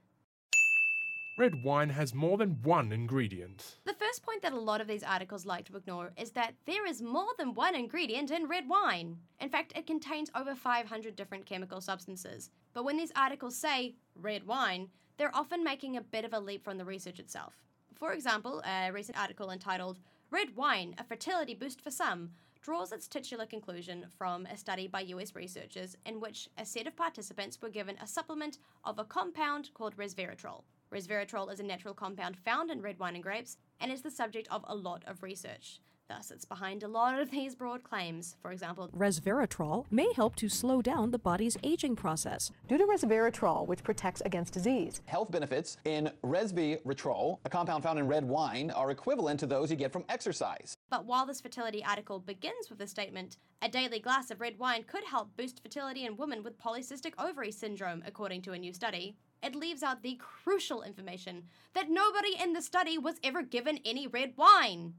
Red 1.40 1.64
wine 1.64 1.88
has 1.88 2.12
more 2.12 2.36
than 2.36 2.60
one 2.62 2.92
ingredient. 2.92 3.78
The 3.86 3.94
first 3.94 4.22
point 4.22 4.42
that 4.42 4.52
a 4.52 4.60
lot 4.60 4.82
of 4.82 4.86
these 4.86 5.02
articles 5.02 5.46
like 5.46 5.64
to 5.64 5.76
ignore 5.78 6.12
is 6.18 6.32
that 6.32 6.52
there 6.66 6.86
is 6.86 7.00
more 7.00 7.30
than 7.38 7.54
one 7.54 7.74
ingredient 7.74 8.30
in 8.30 8.46
red 8.46 8.68
wine. 8.68 9.16
In 9.40 9.48
fact, 9.48 9.72
it 9.74 9.86
contains 9.86 10.30
over 10.34 10.54
500 10.54 11.16
different 11.16 11.46
chemical 11.46 11.80
substances. 11.80 12.50
But 12.74 12.84
when 12.84 12.98
these 12.98 13.10
articles 13.16 13.56
say 13.56 13.94
red 14.14 14.46
wine, 14.46 14.90
they're 15.16 15.34
often 15.34 15.64
making 15.64 15.96
a 15.96 16.02
bit 16.02 16.26
of 16.26 16.34
a 16.34 16.38
leap 16.38 16.62
from 16.62 16.76
the 16.76 16.84
research 16.84 17.18
itself. 17.18 17.54
For 17.94 18.12
example, 18.12 18.62
a 18.66 18.90
recent 18.92 19.18
article 19.18 19.50
entitled 19.50 19.98
Red 20.30 20.54
Wine, 20.56 20.94
a 20.98 21.04
Fertility 21.04 21.54
Boost 21.54 21.80
for 21.80 21.90
Some, 21.90 22.32
draws 22.60 22.92
its 22.92 23.08
titular 23.08 23.46
conclusion 23.46 24.04
from 24.18 24.44
a 24.44 24.58
study 24.58 24.88
by 24.88 25.00
US 25.00 25.34
researchers 25.34 25.96
in 26.04 26.20
which 26.20 26.50
a 26.58 26.66
set 26.66 26.86
of 26.86 26.96
participants 26.96 27.62
were 27.62 27.70
given 27.70 27.96
a 27.96 28.06
supplement 28.06 28.58
of 28.84 28.98
a 28.98 29.04
compound 29.04 29.70
called 29.72 29.96
resveratrol. 29.96 30.64
Resveratrol 30.92 31.52
is 31.52 31.60
a 31.60 31.62
natural 31.62 31.94
compound 31.94 32.36
found 32.36 32.68
in 32.68 32.82
red 32.82 32.98
wine 32.98 33.14
and 33.14 33.22
grapes 33.22 33.56
and 33.78 33.92
is 33.92 34.02
the 34.02 34.10
subject 34.10 34.48
of 34.50 34.64
a 34.66 34.74
lot 34.74 35.04
of 35.06 35.22
research. 35.22 35.80
Thus, 36.08 36.32
it's 36.32 36.44
behind 36.44 36.82
a 36.82 36.88
lot 36.88 37.20
of 37.20 37.30
these 37.30 37.54
broad 37.54 37.84
claims. 37.84 38.34
For 38.42 38.50
example, 38.50 38.88
resveratrol 38.88 39.84
may 39.92 40.12
help 40.12 40.34
to 40.36 40.48
slow 40.48 40.82
down 40.82 41.12
the 41.12 41.20
body's 41.20 41.56
aging 41.62 41.94
process. 41.94 42.50
Due 42.66 42.78
to 42.78 42.84
resveratrol, 42.84 43.68
which 43.68 43.84
protects 43.84 44.20
against 44.22 44.52
disease. 44.52 45.00
Health 45.06 45.30
benefits 45.30 45.76
in 45.84 46.10
resveratrol, 46.24 47.38
a 47.44 47.48
compound 47.48 47.84
found 47.84 48.00
in 48.00 48.08
red 48.08 48.24
wine, 48.24 48.72
are 48.72 48.90
equivalent 48.90 49.38
to 49.38 49.46
those 49.46 49.70
you 49.70 49.76
get 49.76 49.92
from 49.92 50.04
exercise. 50.08 50.74
But 50.90 51.04
while 51.04 51.24
this 51.24 51.40
fertility 51.40 51.84
article 51.84 52.18
begins 52.18 52.68
with 52.68 52.80
the 52.80 52.88
statement, 52.88 53.36
a 53.62 53.68
daily 53.68 54.00
glass 54.00 54.32
of 54.32 54.40
red 54.40 54.58
wine 54.58 54.82
could 54.82 55.04
help 55.04 55.36
boost 55.36 55.62
fertility 55.62 56.04
in 56.04 56.16
women 56.16 56.42
with 56.42 56.58
polycystic 56.58 57.12
ovary 57.16 57.52
syndrome, 57.52 58.02
according 58.04 58.42
to 58.42 58.52
a 58.52 58.58
new 58.58 58.72
study, 58.72 59.14
it 59.42 59.54
leaves 59.54 59.82
out 59.82 60.02
the 60.02 60.18
crucial 60.20 60.82
information 60.82 61.44
that 61.74 61.90
nobody 61.90 62.36
in 62.40 62.52
the 62.52 62.62
study 62.62 62.98
was 62.98 63.16
ever 63.22 63.42
given 63.42 63.78
any 63.84 64.06
red 64.06 64.34
wine. 64.36 64.94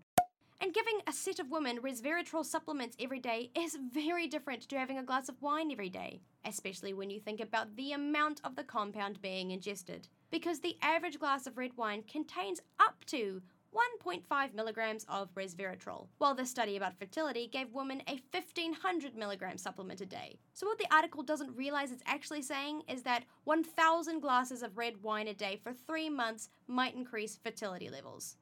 And 0.61 0.75
giving 0.75 0.99
a 1.07 1.11
set 1.11 1.39
of 1.39 1.49
women 1.49 1.79
resveratrol 1.79 2.45
supplements 2.45 2.95
every 2.99 3.19
day 3.19 3.49
is 3.55 3.79
very 3.91 4.27
different 4.27 4.69
to 4.69 4.77
having 4.77 4.99
a 4.99 5.03
glass 5.03 5.27
of 5.27 5.41
wine 5.41 5.71
every 5.71 5.89
day, 5.89 6.21
especially 6.45 6.93
when 6.93 7.09
you 7.09 7.19
think 7.19 7.39
about 7.39 7.75
the 7.75 7.93
amount 7.93 8.41
of 8.43 8.55
the 8.55 8.63
compound 8.63 9.23
being 9.23 9.49
ingested. 9.49 10.07
Because 10.29 10.59
the 10.59 10.77
average 10.83 11.17
glass 11.19 11.47
of 11.47 11.57
red 11.57 11.71
wine 11.77 12.03
contains 12.03 12.61
up 12.79 13.03
to 13.05 13.41
1.5 13.73 14.53
milligrams 14.53 15.05
of 15.07 15.33
resveratrol, 15.33 16.07
while 16.17 16.35
the 16.35 16.45
study 16.45 16.75
about 16.75 16.97
fertility 16.99 17.47
gave 17.47 17.71
women 17.71 18.01
a 18.07 18.19
1500 18.31 19.15
milligram 19.15 19.57
supplement 19.57 20.01
a 20.01 20.05
day. 20.05 20.37
So, 20.53 20.67
what 20.67 20.77
the 20.77 20.93
article 20.93 21.23
doesn't 21.23 21.55
realize 21.55 21.91
it's 21.91 22.03
actually 22.05 22.41
saying 22.41 22.83
is 22.89 23.03
that 23.03 23.23
1000 23.45 24.19
glasses 24.19 24.61
of 24.61 24.77
red 24.77 25.01
wine 25.01 25.27
a 25.27 25.33
day 25.33 25.59
for 25.63 25.73
three 25.73 26.09
months 26.09 26.49
might 26.67 26.95
increase 26.95 27.39
fertility 27.41 27.89
levels. 27.89 28.37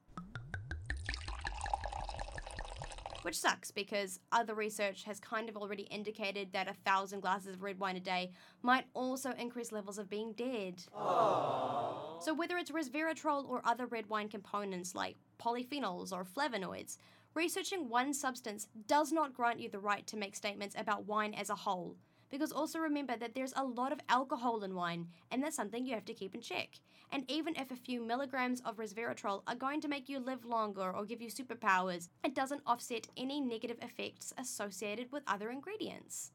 Which 3.22 3.38
sucks 3.38 3.70
because 3.70 4.18
other 4.32 4.54
research 4.54 5.04
has 5.04 5.20
kind 5.20 5.48
of 5.50 5.56
already 5.56 5.82
indicated 5.84 6.52
that 6.54 6.68
a 6.68 6.74
thousand 6.86 7.20
glasses 7.20 7.54
of 7.54 7.62
red 7.62 7.78
wine 7.78 7.96
a 7.96 8.00
day 8.00 8.32
might 8.62 8.86
also 8.94 9.32
increase 9.32 9.72
levels 9.72 9.98
of 9.98 10.08
being 10.08 10.32
dead. 10.32 10.82
Aww. 10.96 12.09
So, 12.20 12.34
whether 12.34 12.58
it's 12.58 12.70
resveratrol 12.70 13.48
or 13.48 13.62
other 13.64 13.86
red 13.86 14.06
wine 14.10 14.28
components 14.28 14.94
like 14.94 15.16
polyphenols 15.42 16.12
or 16.12 16.22
flavonoids, 16.22 16.98
researching 17.34 17.88
one 17.88 18.12
substance 18.12 18.68
does 18.86 19.10
not 19.10 19.32
grant 19.32 19.58
you 19.58 19.70
the 19.70 19.78
right 19.78 20.06
to 20.06 20.18
make 20.18 20.36
statements 20.36 20.76
about 20.78 21.06
wine 21.06 21.32
as 21.32 21.48
a 21.48 21.54
whole. 21.54 21.96
Because 22.28 22.52
also 22.52 22.78
remember 22.78 23.16
that 23.16 23.34
there's 23.34 23.54
a 23.56 23.64
lot 23.64 23.90
of 23.90 24.00
alcohol 24.10 24.62
in 24.64 24.74
wine, 24.74 25.08
and 25.30 25.42
that's 25.42 25.56
something 25.56 25.86
you 25.86 25.94
have 25.94 26.04
to 26.04 26.12
keep 26.12 26.34
in 26.34 26.42
check. 26.42 26.68
And 27.10 27.24
even 27.30 27.56
if 27.56 27.70
a 27.70 27.76
few 27.76 28.02
milligrams 28.02 28.60
of 28.66 28.76
resveratrol 28.76 29.40
are 29.46 29.54
going 29.54 29.80
to 29.80 29.88
make 29.88 30.10
you 30.10 30.20
live 30.20 30.44
longer 30.44 30.92
or 30.92 31.06
give 31.06 31.22
you 31.22 31.30
superpowers, 31.30 32.10
it 32.22 32.34
doesn't 32.34 32.62
offset 32.66 33.08
any 33.16 33.40
negative 33.40 33.78
effects 33.80 34.34
associated 34.36 35.10
with 35.10 35.22
other 35.26 35.50
ingredients. 35.50 36.32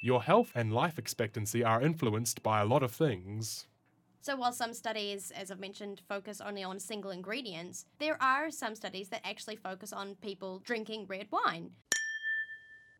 Your 0.00 0.22
health 0.22 0.52
and 0.54 0.72
life 0.72 0.96
expectancy 0.96 1.64
are 1.64 1.82
influenced 1.82 2.42
by 2.44 2.60
a 2.60 2.64
lot 2.64 2.84
of 2.84 2.92
things. 2.92 3.66
So, 4.22 4.36
while 4.36 4.52
some 4.52 4.74
studies, 4.74 5.30
as 5.34 5.50
I've 5.50 5.60
mentioned, 5.60 6.02
focus 6.06 6.42
only 6.42 6.62
on 6.62 6.78
single 6.78 7.10
ingredients, 7.10 7.86
there 7.98 8.22
are 8.22 8.50
some 8.50 8.74
studies 8.74 9.08
that 9.08 9.26
actually 9.26 9.56
focus 9.56 9.94
on 9.94 10.14
people 10.16 10.58
drinking 10.58 11.06
red 11.06 11.28
wine. 11.30 11.70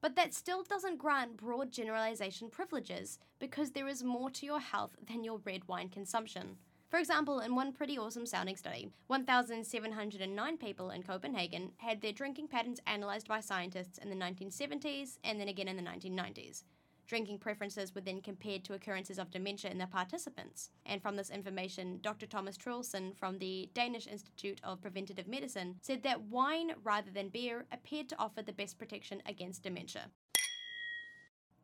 But 0.00 0.16
that 0.16 0.32
still 0.32 0.62
doesn't 0.62 0.96
grant 0.96 1.36
broad 1.36 1.72
generalization 1.72 2.48
privileges 2.48 3.18
because 3.38 3.72
there 3.72 3.86
is 3.86 4.02
more 4.02 4.30
to 4.30 4.46
your 4.46 4.60
health 4.60 4.96
than 5.06 5.22
your 5.22 5.40
red 5.44 5.68
wine 5.68 5.90
consumption. 5.90 6.56
For 6.88 6.98
example, 6.98 7.40
in 7.40 7.54
one 7.54 7.74
pretty 7.74 7.98
awesome 7.98 8.24
sounding 8.24 8.56
study, 8.56 8.88
1,709 9.08 10.56
people 10.56 10.90
in 10.90 11.02
Copenhagen 11.02 11.72
had 11.76 12.00
their 12.00 12.12
drinking 12.12 12.48
patterns 12.48 12.80
analysed 12.86 13.28
by 13.28 13.40
scientists 13.40 13.98
in 13.98 14.08
the 14.08 14.16
1970s 14.16 15.18
and 15.22 15.38
then 15.38 15.48
again 15.48 15.68
in 15.68 15.76
the 15.76 15.82
1990s. 15.82 16.64
Drinking 17.10 17.38
preferences 17.38 17.92
were 17.92 18.00
then 18.02 18.20
compared 18.20 18.62
to 18.62 18.74
occurrences 18.74 19.18
of 19.18 19.32
dementia 19.32 19.68
in 19.68 19.78
the 19.78 19.86
participants. 19.88 20.70
And 20.86 21.02
from 21.02 21.16
this 21.16 21.28
information, 21.28 21.98
Dr. 22.02 22.24
Thomas 22.24 22.56
Truelsen 22.56 23.16
from 23.16 23.36
the 23.38 23.68
Danish 23.74 24.06
Institute 24.06 24.60
of 24.62 24.80
Preventative 24.80 25.26
Medicine 25.26 25.74
said 25.82 26.04
that 26.04 26.22
wine 26.22 26.70
rather 26.84 27.10
than 27.10 27.28
beer 27.28 27.66
appeared 27.72 28.08
to 28.10 28.18
offer 28.20 28.42
the 28.42 28.52
best 28.52 28.78
protection 28.78 29.24
against 29.26 29.64
dementia. 29.64 30.02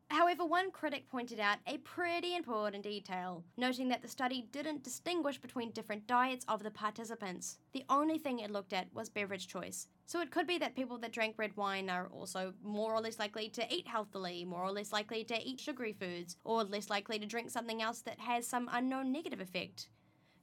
However, 0.09 0.45
one 0.45 0.71
critic 0.71 1.09
pointed 1.09 1.39
out 1.39 1.57
a 1.67 1.79
pretty 1.79 2.35
important 2.35 2.83
detail, 2.83 3.43
noting 3.57 3.89
that 3.89 4.01
the 4.01 4.07
study 4.07 4.47
didn't 4.51 4.83
distinguish 4.83 5.37
between 5.37 5.71
different 5.71 6.07
diets 6.07 6.45
of 6.47 6.63
the 6.63 6.71
participants. 6.71 7.59
The 7.73 7.83
only 7.89 8.17
thing 8.17 8.39
it 8.39 8.51
looked 8.51 8.71
at 8.71 8.93
was 8.93 9.09
beverage 9.09 9.47
choice. 9.47 9.87
So 10.05 10.21
it 10.21 10.31
could 10.31 10.47
be 10.47 10.57
that 10.59 10.75
people 10.75 10.97
that 10.99 11.11
drank 11.11 11.37
red 11.37 11.55
wine 11.57 11.89
are 11.89 12.07
also 12.07 12.53
more 12.63 12.93
or 12.93 13.01
less 13.01 13.19
likely 13.19 13.49
to 13.49 13.73
eat 13.73 13.87
healthily, 13.87 14.45
more 14.45 14.63
or 14.63 14.71
less 14.71 14.93
likely 14.93 15.25
to 15.25 15.45
eat 15.45 15.59
sugary 15.59 15.93
foods, 15.93 16.37
or 16.45 16.63
less 16.63 16.89
likely 16.89 17.19
to 17.19 17.25
drink 17.25 17.49
something 17.49 17.81
else 17.81 18.01
that 18.01 18.19
has 18.19 18.47
some 18.47 18.69
unknown 18.71 19.11
negative 19.11 19.41
effect. 19.41 19.89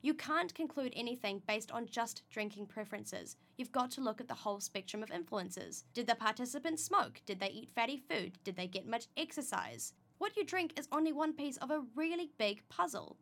You 0.04 0.12
can't 0.12 0.54
conclude 0.54 0.92
anything 0.94 1.40
based 1.48 1.72
on 1.72 1.86
just 1.86 2.24
drinking 2.28 2.66
preferences. 2.66 3.38
You've 3.56 3.72
got 3.72 3.90
to 3.92 4.02
look 4.02 4.20
at 4.20 4.28
the 4.28 4.34
whole 4.34 4.60
spectrum 4.60 5.02
of 5.02 5.10
influences. 5.10 5.84
Did 5.94 6.06
the 6.06 6.14
participants 6.14 6.84
smoke? 6.84 7.22
Did 7.24 7.40
they 7.40 7.48
eat 7.48 7.70
fatty 7.74 7.96
food? 7.96 8.36
Did 8.44 8.54
they 8.54 8.66
get 8.66 8.86
much 8.86 9.06
exercise? 9.16 9.94
What 10.18 10.36
you 10.36 10.44
drink 10.44 10.78
is 10.78 10.88
only 10.92 11.12
one 11.12 11.32
piece 11.32 11.56
of 11.56 11.70
a 11.70 11.84
really 11.96 12.28
big 12.36 12.68
puzzle. 12.68 13.16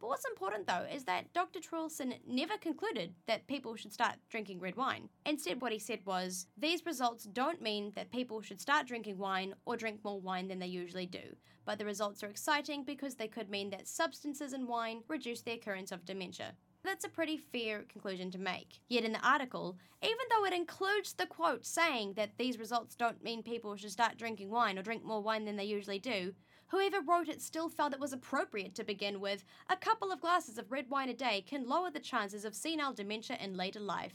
But 0.00 0.08
what's 0.08 0.26
important 0.26 0.66
though 0.66 0.86
is 0.92 1.04
that 1.04 1.32
Dr. 1.32 1.60
Truelsen 1.60 2.14
never 2.26 2.56
concluded 2.58 3.14
that 3.26 3.46
people 3.46 3.76
should 3.76 3.92
start 3.92 4.16
drinking 4.28 4.60
red 4.60 4.76
wine. 4.76 5.08
Instead, 5.24 5.60
what 5.60 5.72
he 5.72 5.78
said 5.78 6.00
was 6.04 6.46
these 6.56 6.84
results 6.84 7.24
don't 7.24 7.62
mean 7.62 7.92
that 7.94 8.12
people 8.12 8.42
should 8.42 8.60
start 8.60 8.86
drinking 8.86 9.18
wine 9.18 9.54
or 9.64 9.76
drink 9.76 10.00
more 10.04 10.20
wine 10.20 10.48
than 10.48 10.58
they 10.58 10.66
usually 10.66 11.06
do, 11.06 11.36
but 11.64 11.78
the 11.78 11.84
results 11.84 12.22
are 12.22 12.28
exciting 12.28 12.84
because 12.84 13.14
they 13.14 13.28
could 13.28 13.48
mean 13.48 13.70
that 13.70 13.88
substances 13.88 14.52
in 14.52 14.66
wine 14.66 15.02
reduce 15.08 15.42
the 15.42 15.52
occurrence 15.52 15.92
of 15.92 16.04
dementia. 16.04 16.54
That's 16.84 17.04
a 17.04 17.08
pretty 17.08 17.36
fair 17.36 17.82
conclusion 17.82 18.30
to 18.30 18.38
make. 18.38 18.78
Yet 18.88 19.04
in 19.04 19.12
the 19.12 19.28
article, 19.28 19.76
even 20.02 20.18
though 20.30 20.44
it 20.44 20.52
includes 20.52 21.14
the 21.14 21.26
quote 21.26 21.66
saying 21.66 22.12
that 22.14 22.38
these 22.38 22.60
results 22.60 22.94
don't 22.94 23.24
mean 23.24 23.42
people 23.42 23.74
should 23.74 23.90
start 23.90 24.16
drinking 24.16 24.50
wine 24.50 24.78
or 24.78 24.82
drink 24.82 25.04
more 25.04 25.20
wine 25.20 25.46
than 25.46 25.56
they 25.56 25.64
usually 25.64 25.98
do, 25.98 26.32
Whoever 26.68 27.00
wrote 27.00 27.28
it 27.28 27.40
still 27.40 27.68
felt 27.68 27.92
it 27.92 28.00
was 28.00 28.12
appropriate 28.12 28.74
to 28.74 28.84
begin 28.84 29.20
with. 29.20 29.44
A 29.70 29.76
couple 29.76 30.10
of 30.10 30.20
glasses 30.20 30.58
of 30.58 30.72
red 30.72 30.90
wine 30.90 31.08
a 31.08 31.14
day 31.14 31.44
can 31.46 31.68
lower 31.68 31.90
the 31.90 32.00
chances 32.00 32.44
of 32.44 32.54
senile 32.54 32.92
dementia 32.92 33.38
in 33.40 33.56
later 33.56 33.80
life. 33.80 34.14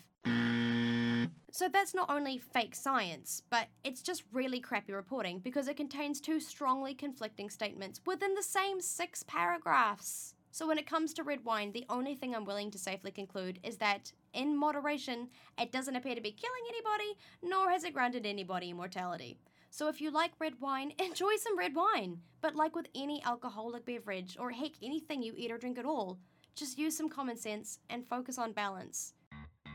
So 1.53 1.67
that's 1.67 1.93
not 1.93 2.10
only 2.10 2.38
fake 2.38 2.75
science, 2.75 3.43
but 3.50 3.67
it's 3.84 4.01
just 4.01 4.24
really 4.31 4.60
crappy 4.60 4.93
reporting 4.93 5.39
because 5.39 5.67
it 5.67 5.75
contains 5.77 6.22
two 6.22 6.39
strongly 6.39 6.93
conflicting 6.93 7.50
statements 7.50 8.01
within 8.05 8.36
the 8.36 8.43
same 8.43 8.79
six 8.79 9.24
paragraphs. 9.24 10.34
So 10.51 10.67
when 10.67 10.77
it 10.77 10.88
comes 10.88 11.13
to 11.13 11.24
red 11.24 11.46
wine, 11.46 11.72
the 11.72 11.86
only 11.89 12.15
thing 12.15 12.36
I'm 12.36 12.46
willing 12.46 12.72
to 12.72 12.77
safely 12.77 13.12
conclude 13.12 13.60
is 13.63 13.77
that, 13.77 14.12
in 14.34 14.58
moderation, 14.58 15.29
it 15.58 15.72
doesn't 15.72 15.96
appear 15.96 16.15
to 16.15 16.22
be 16.22 16.31
killing 16.31 16.63
anybody, 16.70 17.17
nor 17.41 17.70
has 17.70 17.86
it 17.86 17.93
granted 17.93 18.25
anybody 18.25 18.70
immortality. 18.70 19.38
So 19.74 19.88
if 19.88 20.01
you 20.01 20.12
like 20.12 20.34
red 20.38 20.60
wine, 20.60 20.92
enjoy 21.00 21.38
some 21.38 21.58
red 21.58 21.74
wine. 21.74 22.20
But 22.42 22.56
like 22.56 22.75
with 22.75 22.88
any 22.94 23.24
alcoholic 23.24 23.86
beverage, 23.86 24.38
or 24.40 24.51
heck, 24.51 24.72
anything 24.84 25.24
you 25.24 25.34
eat 25.38 25.50
or 25.50 25.58
drink 25.58 25.80
at 25.80 25.86
all, 25.86 26.20
just 26.56 26.78
use 26.78 26.96
some 26.96 27.10
common 27.10 27.38
sense 27.38 27.80
and 27.90 28.06
focus 28.06 28.38
on 28.38 28.51
balance. 28.51 29.13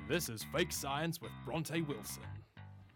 This 0.07 0.29
is 0.29 0.45
Fake 0.55 0.71
Science 0.71 1.21
with 1.21 1.31
Bronte 1.47 1.81
Wilson. 1.81 2.23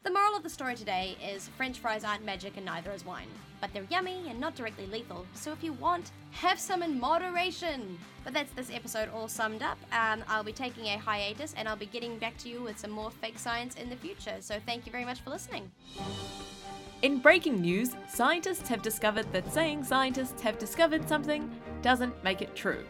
The 0.02 0.10
moral 0.10 0.36
of 0.36 0.42
the 0.42 0.50
story 0.50 0.76
today 0.76 1.16
is 1.26 1.48
French 1.56 1.78
fries 1.78 2.04
aren't 2.04 2.24
magic 2.24 2.56
and 2.56 2.66
neither 2.66 2.90
is 2.90 3.04
wine. 3.04 3.28
But 3.62 3.72
they're 3.72 3.86
yummy 3.90 4.28
and 4.28 4.38
not 4.38 4.54
directly 4.54 4.86
lethal, 4.86 5.26
so 5.34 5.52
if 5.52 5.64
you 5.64 5.72
want, 5.74 6.12
have 6.32 6.58
some 6.58 6.82
in 6.82 7.00
moderation. 7.00 7.98
But 8.24 8.34
that's 8.34 8.52
this 8.52 8.70
episode 8.70 9.08
all 9.08 9.28
summed 9.28 9.62
up. 9.62 9.78
Um, 9.92 10.22
I'll 10.28 10.44
be 10.44 10.52
taking 10.52 10.86
a 10.86 10.98
hiatus 10.98 11.54
and 11.56 11.66
I'll 11.68 11.76
be 11.76 11.86
getting 11.86 12.18
back 12.18 12.36
to 12.38 12.48
you 12.48 12.62
with 12.62 12.78
some 12.78 12.90
more 12.90 13.10
fake 13.10 13.38
science 13.38 13.74
in 13.76 13.88
the 13.88 13.96
future, 13.96 14.36
so 14.40 14.58
thank 14.66 14.84
you 14.84 14.92
very 14.92 15.04
much 15.04 15.20
for 15.20 15.30
listening. 15.30 15.70
In 17.02 17.16
breaking 17.18 17.62
news, 17.62 17.92
scientists 18.08 18.68
have 18.68 18.82
discovered 18.82 19.32
that 19.32 19.50
saying 19.50 19.84
scientists 19.84 20.42
have 20.42 20.58
discovered 20.58 21.08
something 21.08 21.50
doesn't 21.80 22.22
make 22.22 22.42
it 22.42 22.54
true. 22.54 22.84